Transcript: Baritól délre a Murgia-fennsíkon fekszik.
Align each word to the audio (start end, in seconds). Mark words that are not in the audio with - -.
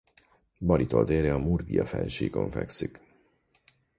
Baritól 0.57 1.05
délre 1.05 1.33
a 1.33 1.37
Murgia-fennsíkon 1.37 2.51
fekszik. 2.51 2.99